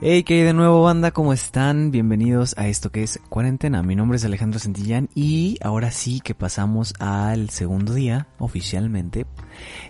[0.00, 1.10] Hey, ¿qué hay de nuevo banda?
[1.10, 1.90] ¿Cómo están?
[1.90, 3.82] Bienvenidos a esto que es cuarentena.
[3.82, 9.26] Mi nombre es Alejandro Santillán y ahora sí que pasamos al segundo día oficialmente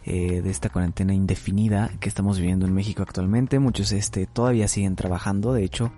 [0.06, 3.58] eh, de esta cuarentena indefinida que estamos viviendo en México actualmente.
[3.58, 5.92] Muchos este todavía siguen trabajando, de hecho,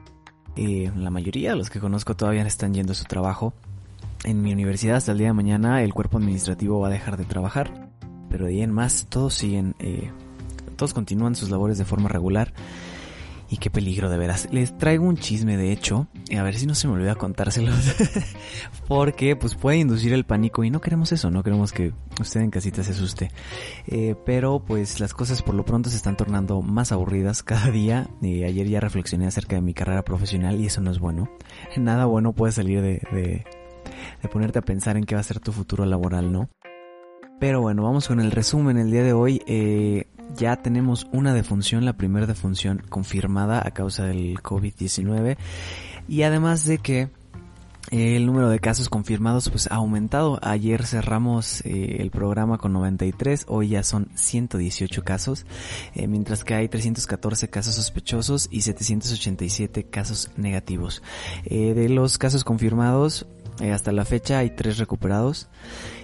[0.56, 3.54] eh, la mayoría de los que conozco todavía están yendo a su trabajo.
[4.24, 7.26] En mi universidad hasta el día de mañana el cuerpo administrativo va a dejar de
[7.26, 7.90] trabajar,
[8.28, 10.10] pero de ahí en más todos siguen, eh,
[10.74, 12.52] todos continúan sus labores de forma regular.
[13.52, 14.48] Y qué peligro de veras.
[14.52, 16.06] Les traigo un chisme de hecho,
[16.38, 17.74] a ver si no se me olvida contárselos.
[18.88, 22.50] Porque pues puede inducir el pánico y no queremos eso, no queremos que usted en
[22.50, 23.32] casita se asuste.
[23.88, 28.08] Eh, pero pues las cosas por lo pronto se están tornando más aburridas cada día.
[28.22, 31.28] Eh, ayer ya reflexioné acerca de mi carrera profesional y eso no es bueno.
[31.76, 33.44] Nada bueno puede salir de, de,
[34.22, 36.50] de ponerte a pensar en qué va a ser tu futuro laboral, ¿no?
[37.40, 38.76] Pero bueno, vamos con el resumen.
[38.76, 44.04] El día de hoy eh, ya tenemos una defunción, la primera defunción confirmada a causa
[44.04, 45.36] del COVID-19.
[46.08, 47.10] Y además de que
[47.90, 50.38] eh, el número de casos confirmados pues ha aumentado.
[50.42, 55.44] Ayer cerramos eh, el programa con 93, hoy ya son 118 casos,
[55.94, 61.02] eh, mientras que hay 314 casos sospechosos y 787 casos negativos.
[61.44, 63.26] De los casos confirmados,
[63.72, 65.48] hasta la fecha hay 3 recuperados.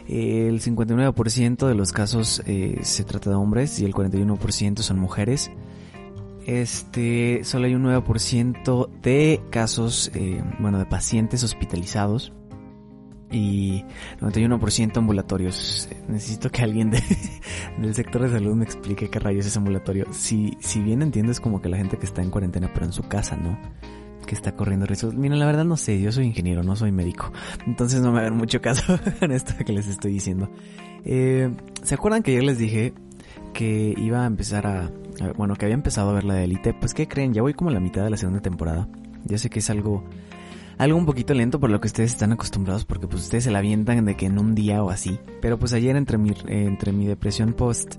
[0.08, 5.50] El 59% de los casos eh, se trata de hombres y el 41% son mujeres.
[6.46, 12.33] Este, solo hay un 9% de casos, eh, bueno, de pacientes hospitalizados
[13.33, 13.84] y
[14.20, 15.89] 91% ambulatorios.
[16.06, 17.02] Necesito que alguien de,
[17.78, 20.06] del sector de salud me explique qué rayos es ambulatorio.
[20.12, 22.92] Si, si bien entiendo es como que la gente que está en cuarentena pero en
[22.92, 23.58] su casa, ¿no?
[24.27, 25.14] Que está corriendo riesgos.
[25.14, 27.33] Miren, la verdad no sé, yo soy ingeniero, no soy médico.
[27.67, 30.51] Entonces no me hagan mucho caso en esto que les estoy diciendo.
[31.05, 31.51] Eh,
[31.83, 32.92] ¿Se acuerdan que ayer les dije
[33.55, 34.91] que iba a empezar a,
[35.37, 36.75] Bueno, que había empezado a ver la de Elite?
[36.75, 37.33] Pues ¿qué creen?
[37.33, 38.89] Ya voy como a la mitad de la segunda temporada.
[39.25, 40.05] Ya sé que es algo...
[40.79, 43.61] Algo un poquito lento por lo que ustedes están acostumbrados porque pues ustedes se la
[43.61, 45.19] avientan de que en un día o así.
[45.41, 47.95] Pero pues ayer entre mi, entre mi depresión post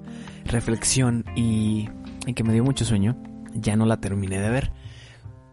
[0.45, 1.89] reflexión y,
[2.27, 3.17] y que me dio mucho sueño,
[3.55, 4.71] ya no la terminé de ver.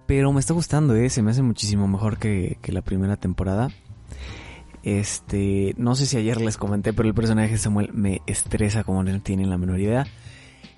[0.07, 3.71] Pero me está gustando, eh, se me hace muchísimo mejor que, que, la primera temporada.
[4.83, 9.03] Este, no sé si ayer les comenté, pero el personaje de Samuel me estresa como
[9.03, 10.07] no tienen la menor idea.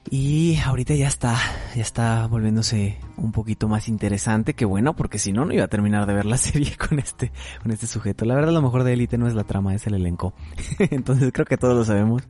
[0.09, 1.37] Y ahorita ya está,
[1.75, 5.69] ya está volviéndose un poquito más interesante, que bueno, porque si no, no iba a
[5.69, 7.33] terminar de ver la serie con este,
[7.63, 8.25] con este sujeto.
[8.25, 10.35] La verdad, lo mejor de Elite no es la trama, es el elenco.
[10.79, 12.23] Entonces creo que todos lo sabemos.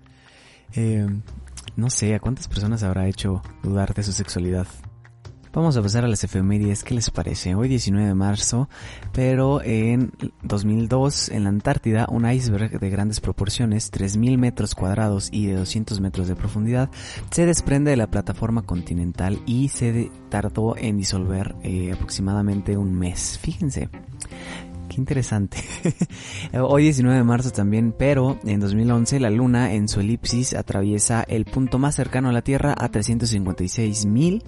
[0.74, 1.06] Eh,
[1.76, 4.66] no sé, ¿a cuántas personas habrá hecho dudar de su sexualidad?
[5.56, 7.54] Vamos a pasar a las efemérides, ¿qué les parece?
[7.54, 8.68] Hoy 19 de marzo,
[9.14, 10.12] pero en
[10.42, 15.98] 2002 en la Antártida un iceberg de grandes proporciones, 3.000 metros cuadrados y de 200
[16.00, 16.90] metros de profundidad,
[17.30, 23.38] se desprende de la plataforma continental y se tardó en disolver eh, aproximadamente un mes.
[23.40, 23.88] Fíjense.
[24.90, 25.56] Qué interesante.
[26.52, 31.46] Hoy 19 de marzo también, pero en 2011 la Luna en su elipsis atraviesa el
[31.46, 34.44] punto más cercano a la Tierra a 356 mil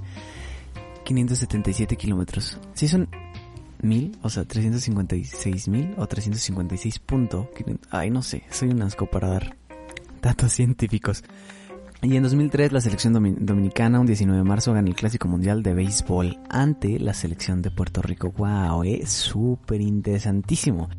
[1.09, 2.59] 577 kilómetros.
[2.75, 3.09] Si ¿Sí son
[3.81, 7.51] mil, o sea, 356 mil o 356 punto.
[7.91, 9.57] Ay, no sé, soy un asco para dar
[10.21, 11.25] datos científicos.
[12.03, 15.73] Y en 2003 la selección dominicana, un 19 de marzo, gana el Clásico Mundial de
[15.73, 18.31] Béisbol ante la selección de Puerto Rico.
[18.37, 18.85] ¡Wow!
[18.85, 20.91] Es súper interesantísimo.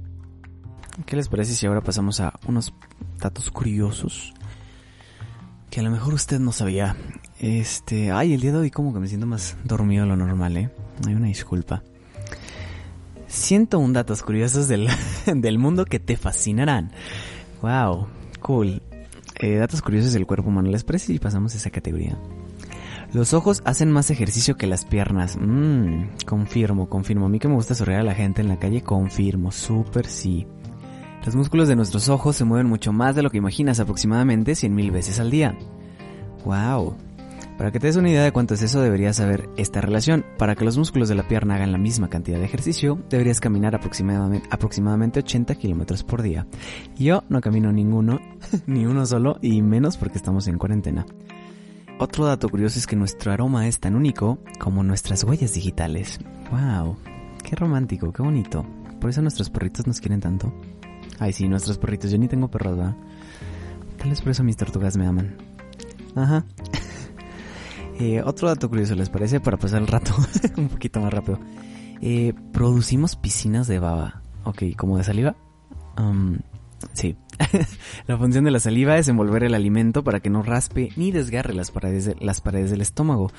[1.05, 2.73] ¿Qué les parece si ahora pasamos a unos
[3.19, 4.33] datos curiosos?
[5.69, 6.95] Que a lo mejor usted no sabía.
[7.39, 10.57] Este, ay, el día de hoy como que me siento más dormido de lo normal,
[10.57, 10.69] ¿eh?
[11.07, 11.83] Hay una disculpa.
[13.27, 14.89] 101 datos curiosos del,
[15.25, 16.92] del mundo que te fascinarán.
[17.62, 18.07] Wow,
[18.42, 18.81] cool.
[19.39, 20.69] Eh, datos curiosos del cuerpo humano.
[20.69, 22.18] ¿Les parece si pasamos a esa categoría?
[23.13, 25.38] Los ojos hacen más ejercicio que las piernas.
[25.39, 27.25] Mmm, confirmo, confirmo.
[27.25, 30.45] A mí que me gusta sonreír a la gente en la calle, confirmo, súper sí.
[31.25, 34.92] Los músculos de nuestros ojos se mueven mucho más de lo que imaginas, aproximadamente 100.000
[34.92, 35.57] veces al día.
[36.45, 36.95] ¡Wow!
[37.57, 40.25] Para que te des una idea de cuánto es eso, deberías saber esta relación.
[40.38, 43.75] Para que los músculos de la pierna hagan la misma cantidad de ejercicio, deberías caminar
[43.75, 46.48] aproximadamente, aproximadamente 80 kilómetros por día.
[46.95, 48.22] Yo no camino ninguno,
[48.65, 51.06] ni uno solo, y menos porque estamos en cuarentena.
[52.00, 56.18] Otro dato curioso es que nuestro aroma es tan único como nuestras huellas digitales.
[56.50, 56.95] ¡Wow!
[57.44, 58.65] ¡Qué romántico, qué bonito!
[59.01, 60.54] Por eso nuestros perritos nos quieren tanto.
[61.17, 62.11] Ay, sí, nuestros perritos.
[62.11, 62.95] Yo ni tengo perros, ¿verdad?
[63.97, 65.35] Tal vez por eso mis tortugas me aman.
[66.15, 66.45] Ajá.
[68.01, 69.41] Eh, otro dato curioso, ¿les parece?
[69.41, 70.13] Para pasar el rato
[70.56, 71.38] un poquito más rápido.
[72.00, 74.21] Eh, producimos piscinas de baba.
[74.45, 75.35] Ok, ¿como de saliva?
[75.97, 76.38] Um,
[76.94, 77.17] sí.
[78.07, 81.53] la función de la saliva es envolver el alimento para que no raspe ni desgarre
[81.53, 83.31] las paredes, del estómago.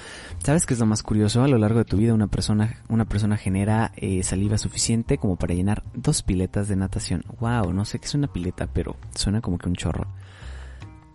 [0.42, 1.42] ¿Sabes qué es lo más curioso?
[1.42, 5.36] A lo largo de tu vida una persona, una persona genera eh, saliva suficiente como
[5.36, 7.24] para llenar dos piletas de natación.
[7.40, 10.06] Wow, no sé qué es una pileta, pero suena como que un chorro.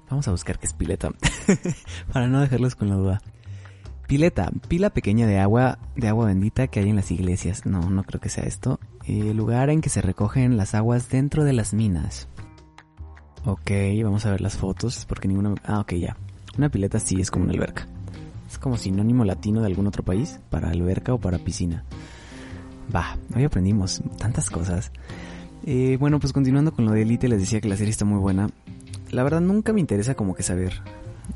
[0.09, 1.09] Vamos a buscar qué es pileta.
[2.13, 3.21] para no dejarlos con la duda.
[4.07, 7.65] Pileta, pila pequeña de agua, de agua bendita que hay en las iglesias.
[7.65, 8.79] No, no creo que sea esto.
[9.07, 12.27] El lugar en que se recogen las aguas dentro de las minas.
[13.47, 13.71] Ok,
[14.03, 15.53] vamos a ver las fotos porque ninguna...
[15.65, 16.17] Ah, ok, ya.
[16.57, 17.87] Una pileta sí es como una alberca.
[18.49, 21.83] Es como sinónimo latino de algún otro país para alberca o para piscina.
[22.93, 24.91] Va, hoy aprendimos tantas cosas.
[25.63, 28.17] Eh, bueno, pues continuando con lo de Elite, les decía que la serie está muy
[28.17, 28.49] buena.
[29.11, 30.81] La verdad nunca me interesa como que saber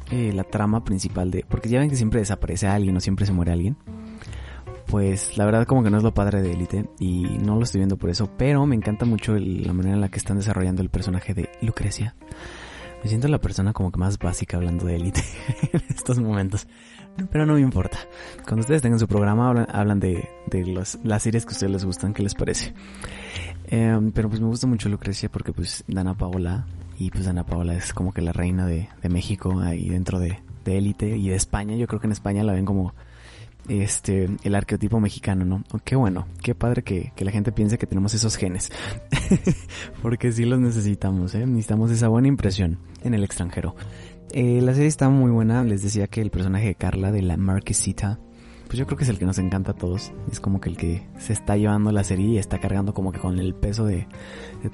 [0.10, 1.46] eh, la trama principal de...
[1.48, 3.78] Porque ya ven que siempre desaparece alguien o siempre se muere alguien.
[4.90, 7.80] Pues la verdad como que no es lo padre de Elite y no lo estoy
[7.80, 10.90] viendo por eso, pero me encanta mucho la manera en la que están desarrollando el
[10.90, 12.16] personaje de Lucrecia.
[13.04, 15.24] Me siento la persona como que más básica hablando de Elite
[15.74, 16.68] en estos momentos.
[17.32, 18.00] Pero no me importa.
[18.46, 21.86] Cuando ustedes tengan su programa hablan, de, de los, las series que a ustedes les
[21.86, 22.74] gustan, ¿qué les parece?
[23.68, 26.66] Em, pero pues me gusta mucho Lucrecia porque pues Dana Paola
[26.98, 30.78] y pues Ana Paola es como que la reina de, México ahí dentro de, de
[30.80, 31.76] y de España.
[31.76, 32.96] Yo creo que en España la ven como
[33.68, 35.64] este el arqueotipo mexicano, ¿no?
[35.84, 38.72] Qué bueno, qué padre que, la gente piense que tenemos esos genes.
[40.02, 41.46] Porque sí los necesitamos, ¿eh?
[41.46, 43.76] Necesitamos esa buena impresión en el extranjero.
[44.32, 45.64] Eh, la serie está muy buena.
[45.64, 48.20] Les decía que el personaje de Carla, de la Marquesita,
[48.70, 50.14] pues yo creo que es el que nos encanta a todos.
[50.32, 53.20] Es como que el que se está llevando la serie y está cargando como que
[53.20, 54.08] con el peso de,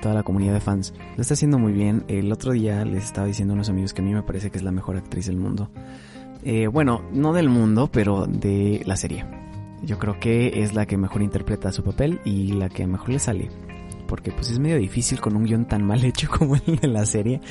[0.01, 0.93] toda la comunidad de fans.
[1.15, 2.03] Lo está haciendo muy bien.
[2.09, 4.57] El otro día les estaba diciendo a unos amigos que a mí me parece que
[4.57, 5.71] es la mejor actriz del mundo.
[6.45, 9.25] Eh, bueno, no del mundo, pero de la serie.
[9.81, 13.19] Yo creo que es la que mejor interpreta su papel y la que mejor le
[13.19, 13.49] sale.
[14.07, 17.05] Porque pues es medio difícil con un guion tan mal hecho como el de la
[17.07, 17.41] serie,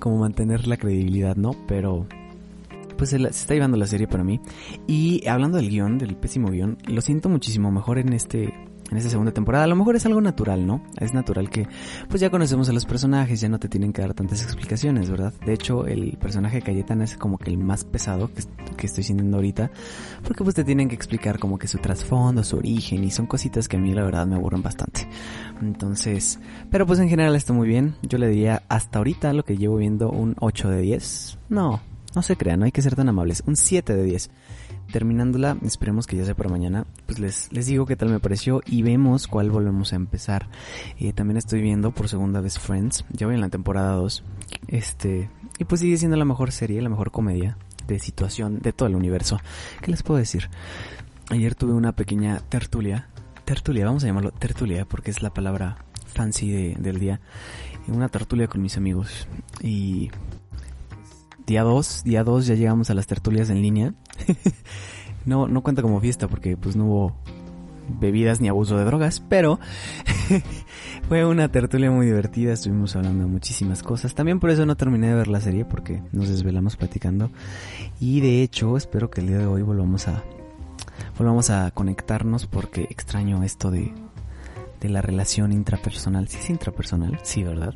[0.00, 1.52] como mantener la credibilidad, ¿no?
[1.68, 2.08] Pero
[2.98, 4.40] pues se, está llevando la serie para mí.
[4.88, 8.52] Y hablando del guion, del pésimo guion, lo siento muchísimo mejor en este
[8.90, 9.64] en esta segunda temporada.
[9.64, 10.82] A lo mejor es algo natural, ¿no?
[10.98, 11.68] Es natural que
[12.08, 15.32] pues ya conocemos a los personajes, ya no te tienen que dar tantas explicaciones, ¿verdad?
[15.44, 19.36] De hecho, el personaje de Cayetana es como que el más pesado que, estoy sintiendo
[19.36, 19.70] ahorita,
[20.24, 23.68] porque pues te tienen que explicar como que su trasfondo, su origen, y son cositas
[23.68, 25.08] que a mí la verdad me aburren bastante.
[25.60, 26.40] Entonces,
[26.70, 27.96] pero pues en general está muy bien.
[28.02, 31.38] Yo le diría hasta ahorita lo que llevo viendo un 8 de 10.
[31.48, 31.80] No,
[32.14, 33.42] no se crean, no hay que ser tan amables.
[33.46, 34.30] Un 7 de 10.
[34.92, 36.86] Terminándola, esperemos que ya sea para mañana.
[37.06, 40.48] Pues les, les digo qué tal me pareció y vemos cuál volvemos a empezar.
[40.98, 43.04] Eh, también estoy viendo por segunda vez Friends.
[43.10, 44.24] Ya voy en la temporada 2.
[44.68, 47.56] Este, y pues sigue siendo la mejor serie, la mejor comedia
[47.86, 49.38] de situación de todo el universo.
[49.82, 50.48] ¿Qué les puedo decir?
[51.30, 53.08] Ayer tuve una pequeña tertulia.
[53.44, 57.20] Tertulia, vamos a llamarlo tertulia porque es la palabra fancy de, del día.
[57.88, 59.26] Una tertulia con mis amigos.
[59.60, 60.10] Y
[61.46, 63.94] día 2, día 2 ya llegamos a las tertulias en línea.
[65.24, 67.16] no, no cuenta como fiesta porque pues no hubo
[67.98, 69.58] bebidas ni abuso de drogas, pero
[71.08, 74.14] fue una tertulia muy divertida, estuvimos hablando de muchísimas cosas.
[74.14, 77.30] También por eso no terminé de ver la serie porque nos desvelamos platicando.
[77.98, 80.22] Y de hecho, espero que el día de hoy volvamos a
[81.18, 83.92] volvamos a conectarnos porque extraño esto de
[84.80, 86.28] de la relación intrapersonal.
[86.28, 87.74] Sí es intrapersonal, sí, ¿verdad?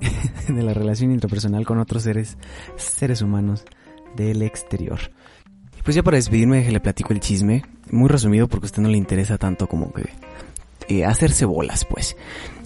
[0.48, 2.38] de la relación intrapersonal con otros seres,
[2.76, 3.64] seres humanos
[4.16, 4.98] del exterior.
[5.86, 7.62] Pues ya para despedirme le platico el chisme,
[7.92, 10.08] muy resumido porque a usted no le interesa tanto como que
[10.88, 12.16] eh, hacerse bolas, pues.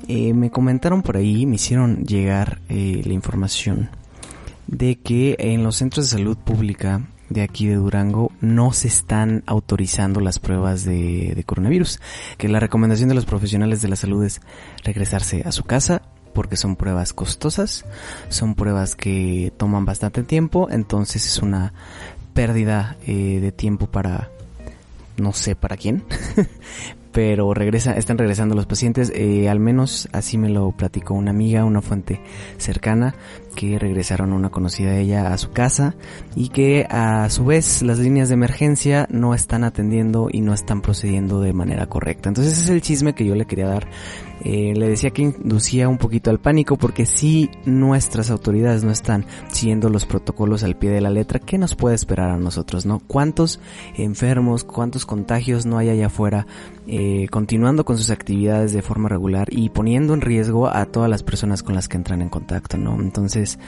[0.08, 3.90] Eh, me comentaron por ahí, me hicieron llegar eh, la información
[4.68, 9.44] de que en los centros de salud pública de aquí de Durango no se están
[9.44, 12.00] autorizando las pruebas de, coronavirus,
[12.38, 14.40] que la recomendación de los profesionales de la salud es
[14.82, 16.00] regresarse a su casa
[16.32, 17.84] porque son pruebas costosas,
[18.30, 21.74] son pruebas que toman bastante tiempo, entonces es una
[22.32, 24.30] pérdida eh, de tiempo para
[25.16, 26.02] no sé para quién,
[27.12, 31.64] pero regresa, están regresando los pacientes, eh, al menos así me lo platicó una amiga,
[31.64, 32.20] una fuente
[32.56, 33.14] cercana,
[33.54, 35.94] que regresaron una conocida de ella a su casa
[36.36, 40.82] y que a su vez las líneas de emergencia no están atendiendo y no están
[40.82, 42.28] procediendo de manera correcta.
[42.28, 43.88] Entonces ese es el chisme que yo le quería dar
[44.42, 49.26] Eh, le decía que inducía un poquito al pánico porque si nuestras autoridades no están
[49.48, 53.00] siguiendo los protocolos al pie de la letra, ¿qué nos puede esperar a nosotros, no?
[53.06, 53.60] ¿Cuántos
[53.96, 56.46] enfermos, cuántos contagios no hay allá afuera
[56.86, 61.22] eh, continuando con sus actividades de forma regular y poniendo en riesgo a todas las
[61.22, 63.00] personas con las que entran en contacto, ¿no?
[63.00, 63.58] Entonces,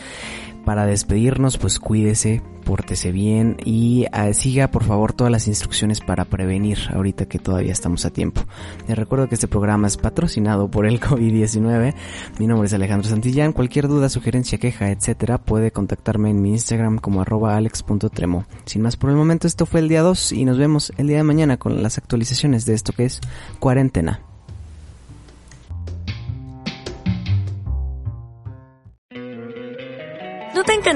[0.65, 6.25] para despedirnos, pues cuídese, pórtese bien y eh, siga por favor todas las instrucciones para
[6.25, 8.43] prevenir ahorita que todavía estamos a tiempo.
[8.89, 11.95] Les recuerdo que este programa es patrocinado por el COVID-19.
[12.39, 13.53] Mi nombre es Alejandro Santillán.
[13.53, 18.45] Cualquier duda, sugerencia, queja, etcétera, puede contactarme en mi Instagram como arroba alex.tremo.
[18.65, 21.19] Sin más por el momento, esto fue el día 2 y nos vemos el día
[21.19, 23.21] de mañana con las actualizaciones de esto que es
[23.59, 24.32] cuarentena.